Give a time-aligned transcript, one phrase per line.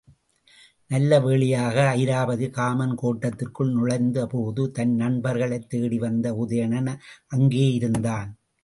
[0.87, 6.93] நல்ல வேளையாக அயிராபதி காமன் கோட்டத்திற்குள் நுழைந்த போது, தன் நண்பர்களைத் தேடி வந்த உதயணன்
[7.27, 8.29] அங்கே இருந்தான்.